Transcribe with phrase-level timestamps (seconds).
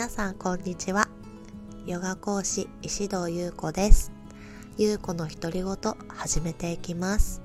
[0.00, 1.08] 皆さんこんにちは。
[1.84, 4.10] ヨガ講師石堂優子です。
[4.78, 5.76] 優子の独り言
[6.08, 7.42] 始めていきます。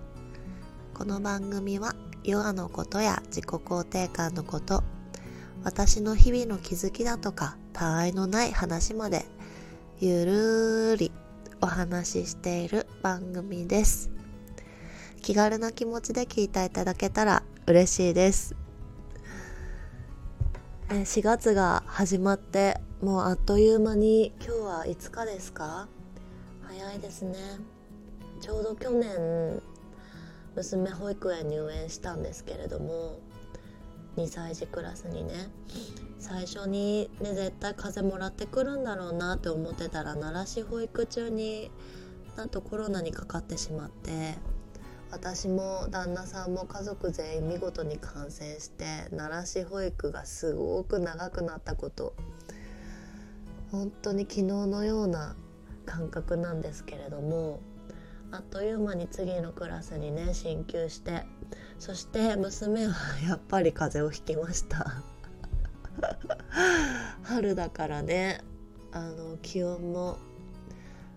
[0.94, 4.86] この番組はヨガのことや自己肯定感のこと
[5.66, 9.26] 私の日々の気づきだとか他愛のない話まで
[10.00, 11.12] ゆるーり
[11.60, 14.10] お話ししている番組です。
[15.22, 18.56] 気軽な気持ちで聞いていただけたら嬉しいです。
[20.90, 25.88] 4月が始まってもうあっという間に今日は5日ですか？
[26.68, 27.36] 早いですね。
[28.40, 29.62] ちょうど去年
[30.56, 33.20] 娘保育園入園したんですけれども
[34.18, 35.34] 2歳児クラスにね
[36.20, 41.72] 最初にね絶対風邪もらってくるんだろうなって思ってたら奈良市保育中に
[42.38, 44.36] なんとコロナにかかってしまって
[45.16, 48.84] 私も旦那さんも家族全員見事に感染して
[49.16, 52.14] 奈良市保育がすごく長くなったこと。
[53.72, 55.38] 本当に昨日のような
[55.86, 57.62] 感覚なんですけれども
[58.32, 61.24] あっという間に次のクラスにね進級して
[61.80, 62.94] そして娘は
[63.28, 65.02] やっぱり風邪をひきました。
[67.24, 68.42] 春だからね
[68.92, 70.18] あの気温も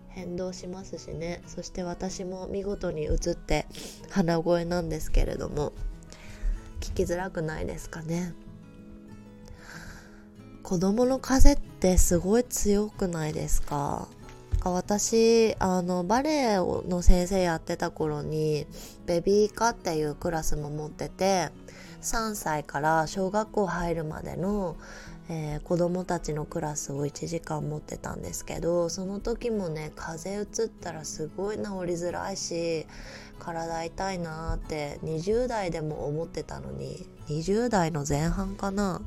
[0.09, 1.41] 変動しますしね。
[1.47, 3.65] そして私も見事に映って
[4.09, 5.73] 鼻声なんですけれども
[6.81, 8.33] 聞きづらくないですかね。
[10.63, 14.07] 子供の風ってすごい強くないですか？
[14.63, 18.67] 私あのバレエの先生やってた頃に
[19.05, 21.49] ベビー科っていうクラスも持ってて
[22.01, 24.75] 3歳から小学校入るまでの
[25.31, 32.87] えー、子供たちのクラスを1時間持ってたんですけどその時もね風邪うつったらすごい治りづらいし
[33.37, 39.01] 体痛いなって20代でも思ってたのに20代の前半かな。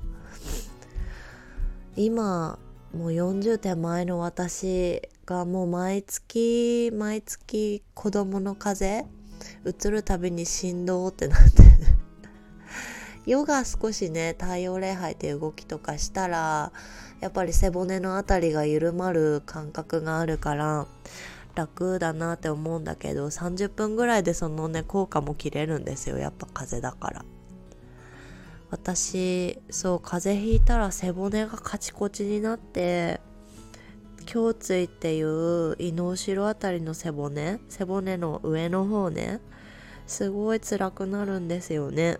[1.95, 2.59] 今
[2.97, 9.11] もう40手前の私がもう毎月毎月子供の風邪
[9.65, 11.62] うつるたびに振動ってなって。
[13.27, 16.73] ヨガ少しね太陽礼拝っていう動きとかしたら
[17.21, 20.87] やっぱり背骨の辺りが緩まる感覚があるから
[21.55, 26.19] 楽だなって思うんだけど30分ぐらいでそのね効果も切れるんですよ。
[26.19, 27.25] やっぱ風邪だから。
[28.71, 33.21] 私そう風邪ひいたら背骨がカチコチになって
[34.35, 39.41] 胸椎っていう胃の後ろあたりの背骨背骨の上の方ね
[40.07, 42.19] すごい辛くなるんですよね。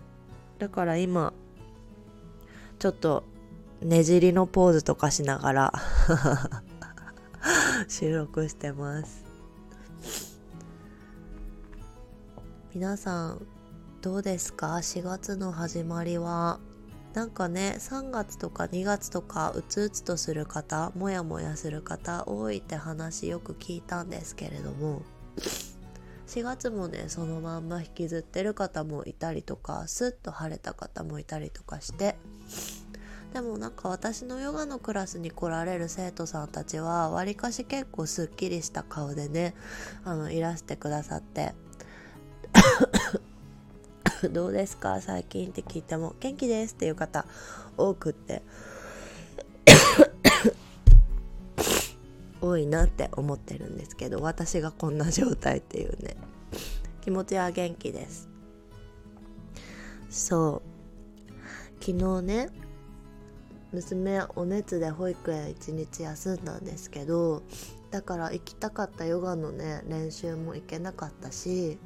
[0.63, 1.33] だから今
[2.79, 3.25] ちょっと
[3.81, 5.73] ねじりのポーズとかしながら
[7.89, 9.25] 収録してます。
[12.73, 13.45] 皆さん
[14.01, 16.61] どうですか？4月の始まりは。
[17.13, 25.01] なんかね3月とか2月とかうつうつとする方モヤモヤする方多いって話よく聞いたんですけれども。
[26.33, 32.15] 4月もねそのまんま引きずってる方もいたりとかスッと晴れた方もいたりとかして
[33.33, 39.53] でもなんか私のヨガのクラスに来られる生徒さんたちはわりかし結構すっきりした顔でね
[40.05, 41.53] あのいらしてくださって
[44.31, 45.01] どうですか？
[45.01, 47.25] 最近って聞いても元気ですっていう方
[47.77, 48.41] 多くって。
[52.43, 56.17] 多いなって思ってるんですけど私がこんな状態っていうね。
[57.01, 58.29] 気持ちは元気です。
[60.09, 60.73] そう。
[61.83, 62.49] 昨日ね
[63.73, 67.43] 娘お熱で保育園1日休んだんですけど
[67.91, 71.77] だから行きたかったヨガのね練習も行けなかったし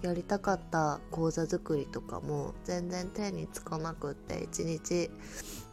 [0.00, 5.10] やりたかった講座作りとかも全然手につかなくって一日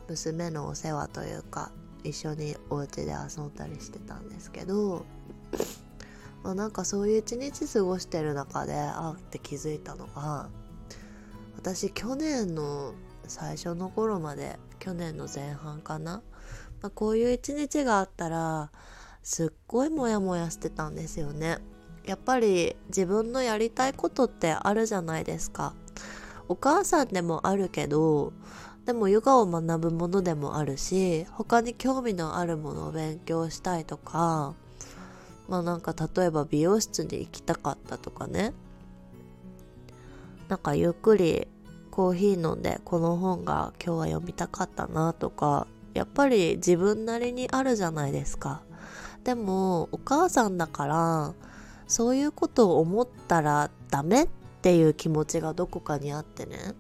[0.10, 1.72] 娘のお世話というか
[2.04, 5.06] 一緒にお家で遊んだりしてたんですけど、
[6.44, 10.50] まあ、なんかそういう一日過ごしてる中であって気づいたのが
[11.58, 12.94] 私去年の
[13.28, 16.22] 最初の頃まで去年の前半かな、
[16.82, 18.72] まあ、こういう一日があったら
[19.22, 21.58] すっごいモヤモヤしてたんですよね。
[22.06, 25.76] やっぱり自分のやりたいことってあるじゃないですか。
[26.48, 28.34] お母さんでもあるけど
[28.90, 34.56] でもヨガを学ぶものでもあるし他に興味のあるものを勉強したいとか
[35.48, 38.52] まあなんか例えば美容室に行きたかったとかね。
[40.48, 41.48] なんかゆっくり
[41.92, 48.64] コーヒー飲んでこの本が今日は読みたかったなとかやっぱり自分なりにあるじゃないですか。
[49.24, 51.34] でもお母さんだから
[51.88, 54.28] そういうことを思ったらダメっ
[54.64, 56.74] ていう気持ちがどこかにあってね。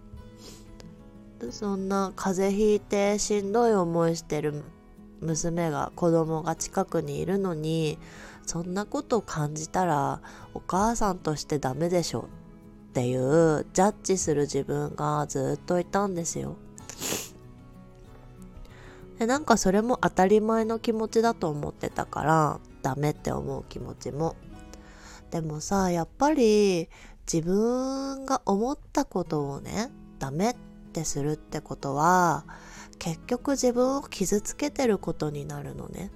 [1.51, 4.63] そんな風邪ひいてしんどい思いしてる
[5.21, 7.97] 娘が子供が近くにいるのに
[8.45, 10.21] そんなことを感じたら
[10.53, 12.29] お母さんとしてダメでしょ
[12.89, 16.57] っていうジャッジする自分がずっといたんですよ。
[19.17, 24.35] でなんかそれも当たり前の気持ちだと思ってたからダメって思う気持ちも。
[25.31, 26.89] でもさやっぱり
[27.31, 32.45] 自分が思ったことをねダメってってするってことは
[32.97, 36.11] 結局自分を傷つけてることになるのね。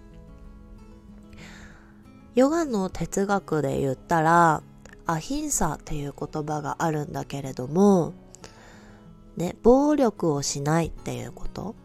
[2.36, 4.64] ヨガの哲学で言ったら
[5.06, 8.14] アヒンサっていう言葉があるんだけれども
[9.38, 11.76] ね暴力をしないっていうこと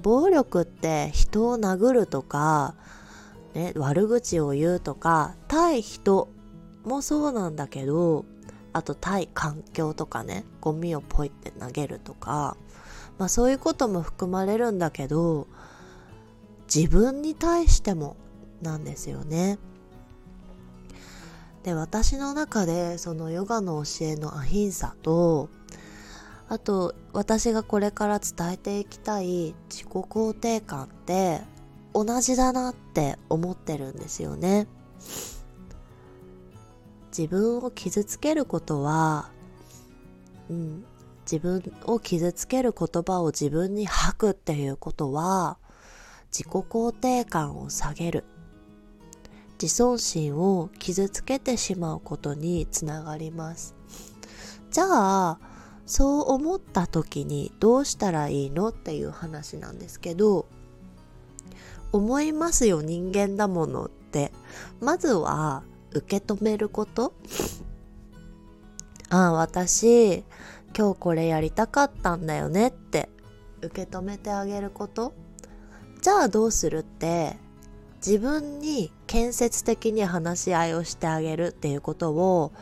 [0.00, 2.74] 暴力って人を殴るとか、
[3.52, 6.28] ね、悪口を言うとか対人
[6.84, 8.24] もそうなんだけど
[8.72, 12.56] あと対環境とかねゴミをポイって投げるとか
[13.18, 15.46] まあそういうことも含まれるんだけど
[16.72, 18.16] 自分に対しても
[18.62, 19.58] なんですよね。
[21.62, 25.50] で私の中でそのヨガの教えのアヒンサと
[26.48, 31.42] あと私がこれから伝えていきたい自己肯定感って
[31.92, 34.66] 同じだなって思ってるんですよね。
[37.20, 39.28] 自分を傷つけることは、
[40.48, 40.84] うん、
[41.30, 45.58] 自分を傷つける言葉を自分に吐くっていうことは
[46.32, 48.24] 自己肯定感を下げる。
[49.60, 53.74] 自尊心を傷つけてしまうことにつながります。
[54.70, 55.38] じゃあ
[55.84, 60.46] そう思った時にどうしたらいいのっていう話なんですけど
[61.92, 64.32] 思いますよ人間だものって。
[64.80, 67.12] まずは受け止めること？
[69.08, 70.24] ああ私
[70.76, 73.08] 今日これやりたかったんだよねって。
[73.62, 75.12] 受け止めてあげること？
[76.00, 77.36] じゃあどうするって？
[77.96, 82.52] 自分に建設的に話し合いをしてあげるっていうことを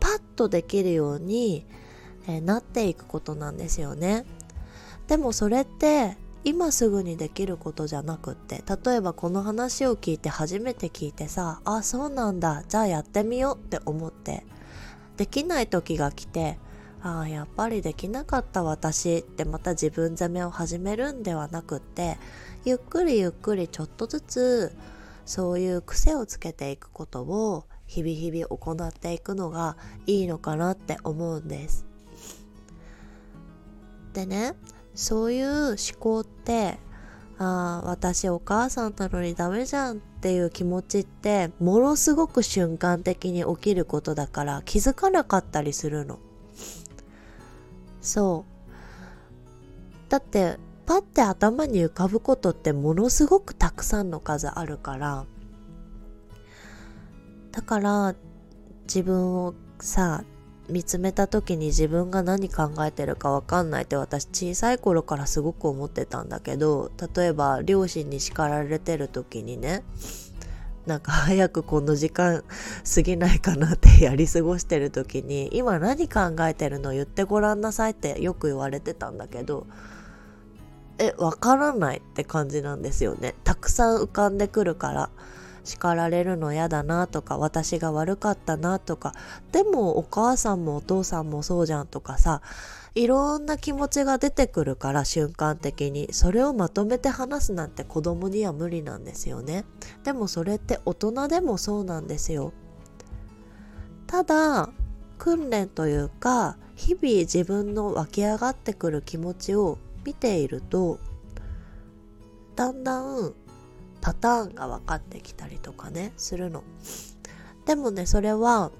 [0.00, 1.66] パッとできるように、
[2.42, 4.24] なっていくことなんですよね。
[5.06, 14.44] でもそれって今すぐにできることじゃなくって例えばこの話を聞いて初めて聞いてさあそうなんだじゃあやってみようって思って
[15.16, 16.58] できない時が来て
[17.02, 22.18] ああやっぱりできなかった私ってまた自分責めを始めるんではなくって
[22.64, 24.76] ゆっくりゆっくりちょっとずつ
[25.24, 29.76] そういう癖をつけていくことを日々日々行っていくのが
[30.06, 31.86] いいのかなって思うんです。
[34.12, 34.54] でね
[34.98, 36.76] そういう思考って
[37.38, 46.18] ああ私お母さんなのにダメじゃんっていう気持ちってものすごく瞬間的に起きることだから気づかなかったりするの。
[48.00, 55.26] そうだってパッて頭に浮かぶことってものすごくたくさんの数あるから
[57.52, 58.14] だから
[58.82, 60.24] 自分をさ
[60.68, 69.82] 見つめた時に自分が何考えてるか分かんないって私小さい頃からすごく思ってたんだけど例えば両親に叱られてる時にね
[70.86, 72.44] なんか早くこの時間
[72.94, 79.66] 過ぎないかなってやり過ごしてる時に今何考えてるの言ってごらんなさいってよく言われてたんだけど
[80.98, 83.34] えわからないって感じなんですよね。
[83.44, 85.10] たくさん浮かんでくるから。
[85.68, 89.14] 叱られるの嫌だなとか私が悪かったなとか
[89.52, 92.40] でもお母さんもお父さんもそうじゃんとかさ
[92.94, 96.12] いろんな気持ちが出てくるから瞬間的に。
[96.12, 99.64] それをまとめて話すなんて子供には無理なんですよね。
[100.02, 102.52] でもそれって大人でもそうなんですよ。
[104.08, 104.70] ただ
[105.18, 110.98] 訓練というか日々自分の湧き上がってくる気持ちを見ていると
[112.56, 113.34] だんだん
[114.00, 116.62] パターンが分かってきたりとかねするの。
[117.66, 118.70] でもねそれは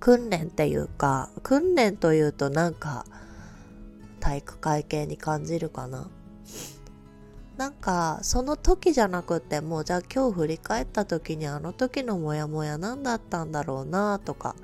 [0.00, 3.06] 訓練っていうか訓練というとなんか
[4.20, 6.08] 体育会系に感じるかな。
[7.56, 14.56] なんかその時じゃなくてもうじゃあ今日振り返った時にあの時のモヤモヤ何だったんだろうなとか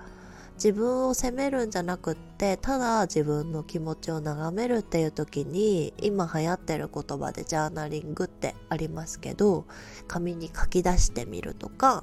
[0.59, 9.67] 自分を責めるんじゃなくってただ自分の気持ちを眺めるっていう時に今流行ってる言葉でジャーナリングってありますけど
[10.09, 12.03] 紙に書き出してみるとか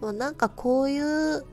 [0.00, 1.44] もうなんかこういう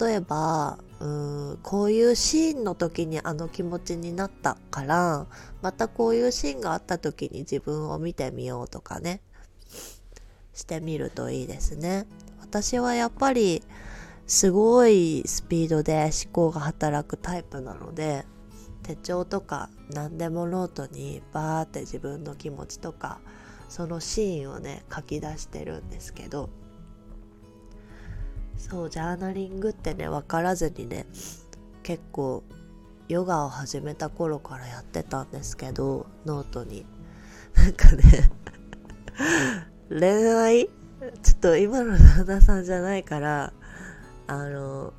[0.00, 1.06] 例えばう
[1.54, 5.26] んこういうシーンの時にあの気持ちになったから
[5.62, 9.20] またこういうシーンがあった時に自分を見てみようとかね
[10.54, 12.06] してみるといいですね。
[12.40, 13.62] 私はやっぱり
[14.32, 18.24] すごいスピードで思考が働くタイプなので
[18.82, 23.20] 手帳とか何でもノートにバーって自分の気持ちとか
[23.68, 26.48] そのシーンをね書き出してるんですけど
[28.56, 31.04] そうジャーナリングってね分からずにね
[31.82, 32.42] 結構
[33.08, 36.86] ヨガを始めた頃からやってたんですけどノートに。
[37.54, 38.02] なんかね
[39.90, 40.64] 恋愛？
[40.64, 43.52] ちょっと今の旦那さんじゃないから
[44.26, 44.92] あの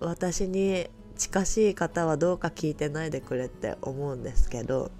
[0.00, 4.90] 私に近しい方はどうか聞いてないでくれって思うんですけど、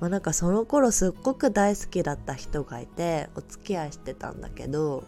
[0.00, 5.04] まあ、なんかその頃すっごく大好きだった人がいてお付き合いしてたんだけど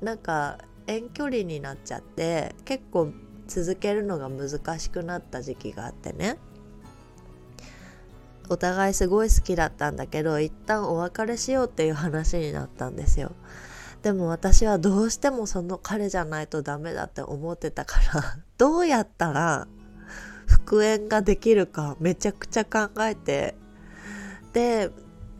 [0.00, 3.12] なんか遠距離になっちゃって結構
[3.46, 6.38] 続けるのが難しくなった時期があってね。
[8.48, 13.32] お互いすごい好きだったんだけど一旦お別れしようっていう話になったんですよ。
[14.02, 19.68] でも私はどうしてもその彼じゃないとダメだって思ってたから どうやったら
[20.46, 23.54] 復縁ができるかめちゃくちゃ考えて。
[24.52, 24.90] で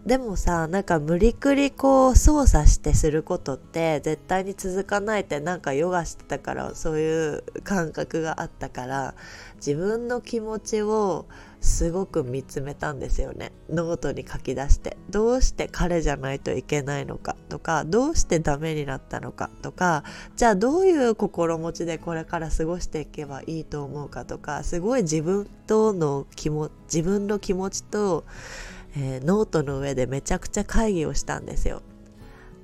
[0.06, 9.14] でもさなんか無理くりこう操作してすることって絶対に続かないってなんかヨガしてたからそういう感覚があったから
[9.56, 11.26] 自分の気持ちを
[11.62, 20.04] すごく見つめたんですよねノートに書き出してどうして彼じゃないといけないのかとかどうしてダメになったのかとか
[20.36, 28.24] じゃあどういう心持ちでこれから過ごしていけばいいと思うかとかすごい自分との気も自分の気持ちと
[28.96, 31.82] えー、ノートの上でめちゃくちゃ会議をしたんですよ。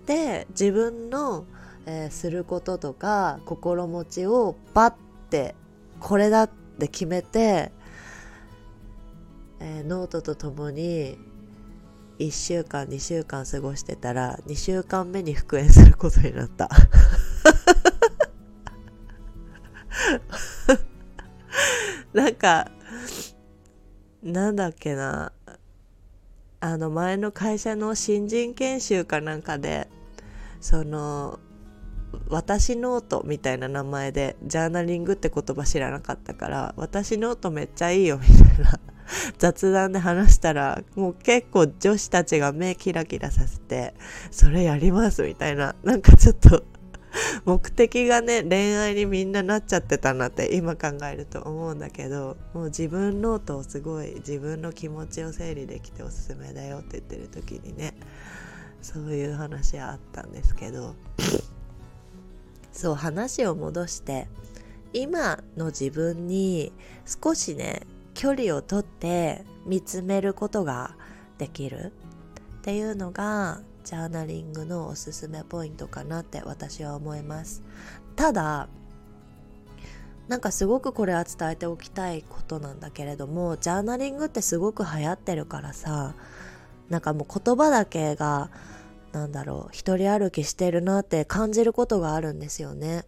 [0.07, 1.45] で自分の、
[1.87, 4.95] えー、することとか心持ちをバッ
[5.31, 5.55] て
[6.01, 7.73] これだって決めて、
[9.61, 11.19] えー、ノートとともに
[12.19, 16.69] 1週間2週間過ごしてたら2週間目に復縁することになった。
[22.13, 22.71] なんか
[24.23, 25.33] なんだっけな。
[26.61, 29.89] あの前の会社の新人研修かなんかで
[30.61, 31.39] その
[32.29, 38.88] 私ノートみたいな名前でジャーナリングって言葉知らなかったから私ノートめっちゃいいよみたいな。
[39.39, 43.95] 雑談で話したらもう結構女子たちが目キラキラさせて
[44.31, 45.75] それやりますみたいな。
[45.83, 46.65] なんかちょっと
[47.45, 57.95] 目的がね恋愛にみんななっちゃってたなって今考えると思うんだけどもう自分ノートをすごい自分の気持ちを整理できておすすめだよって言ってる時にね
[58.83, 60.95] そういう話はあったんですけど
[62.73, 64.29] そう話を戻して
[64.93, 66.73] 今の自分に
[67.05, 67.83] 少しね
[68.19, 70.97] 距離をとって見つめることが
[71.39, 71.93] できる。
[72.59, 77.63] っていうのがジャーナリングのおすすめポイントかなって私は思います。
[78.17, 78.69] ただ
[80.27, 86.17] なんかすごくこれは伝えておきたいことなんだけれどもジャーナリングってすごく流行ってるからさ
[86.89, 88.51] なんかもう言葉だけが
[89.13, 93.05] なんだろう一人歩きしてるなって感じることがあるんですよね。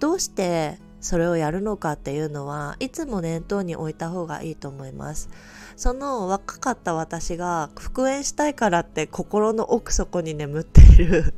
[0.00, 5.30] どうしてそれをやるのかっていうのはいつも念頭に置いた方がいいと思います。
[5.76, 11.32] その若かった私が復縁したいからって心の奥底に眠っている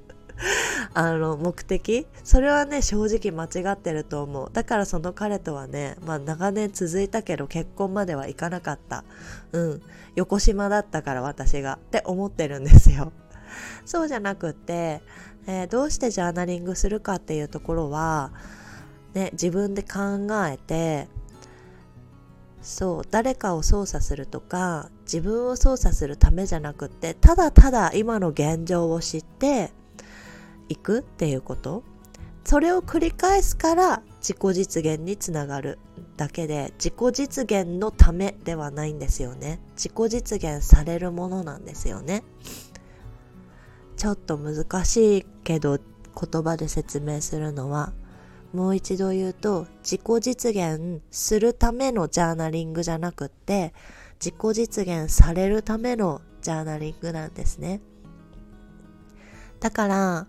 [0.95, 2.07] あの目的？
[2.25, 4.49] それはね正直間違ってると思う。
[4.51, 9.05] だからその彼とはねまあ長年続いたけど結婚まではいかなかった。
[9.53, 9.83] うん。
[10.15, 13.13] 横島だったから私がって思ってるんですよ。
[13.85, 15.03] そうじゃなくって、
[15.47, 18.33] えー、どうしてジャーナリングするかっていうところは
[19.19, 21.09] ね自分で考えて
[22.63, 29.73] そう誰かを操作するとか自分を操作するためじゃなくってただただ今の現状を知って
[30.69, 31.83] いくっていうこと。
[32.45, 35.79] それを繰り返すから自己実現につながる
[36.17, 39.61] だけで自己実現のためではないんですよね。
[39.77, 42.25] 自己実現されるものなんですよね。
[43.99, 47.93] ちょっと難しいけど言葉で説明するのは
[48.53, 53.75] もう一度言うと自己実現するためのジャーナリングじゃなくって
[54.19, 57.81] 自己実現されるためのジャーナリングなんですね。
[59.61, 60.27] だから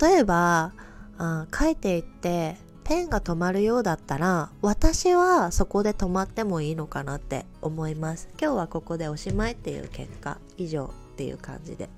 [0.00, 0.72] 例えば
[1.18, 8.28] あ書いていってペンが止まるようだったら私はそこで止まってもいいのかなって思います。
[8.40, 11.90] 今日はここでおしまいっていう結果以上っていう感じで。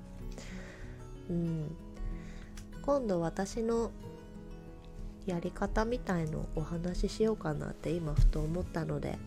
[1.29, 1.75] うん。
[2.81, 3.91] 今度私の
[5.25, 9.17] やり方みたいのお話ししようかなって今ふと思ったので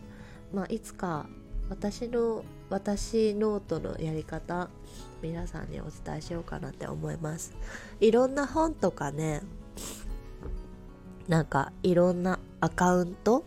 [0.53, 1.27] まあいつか
[1.69, 4.69] 私の私ノートのやり方
[5.21, 7.55] 皆さんにお伝えしようかなって思います。
[7.99, 9.41] いろんな本とかね
[11.27, 13.43] なんかいろんなアカウント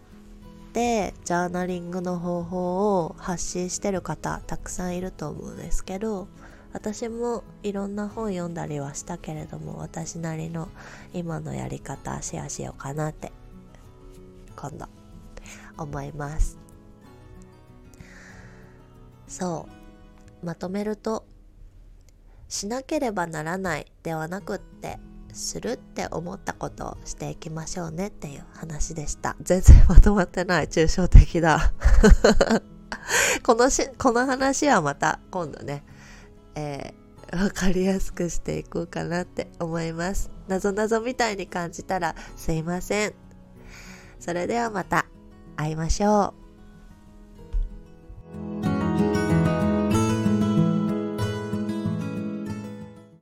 [0.72, 6.28] でジャーナリングの方法を発信してる方たくさんいると思うんですけど
[6.72, 10.68] 私もいろんな本読んだりはしたけれども私なりの
[11.12, 13.32] 今のやり方シェアしようかなって
[14.56, 14.86] 今度
[15.76, 16.58] 思います。
[19.26, 19.66] そ
[20.42, 20.46] う。
[20.46, 21.24] まとめると
[22.48, 24.98] しなければならないではなくって
[25.32, 29.36] するって思ったことをしていきましょうねっていう話でした。
[29.40, 31.72] 全然まとまってない抽象的だ
[33.44, 35.84] このしこの話はまた今度ね
[36.58, 40.30] えー、分かりやすくしていこうかなって思います。
[40.48, 43.14] なぞなぞみたいに感じたらすいません。
[44.18, 45.06] それではまた
[45.56, 46.34] 会いましょ
[48.64, 48.67] う。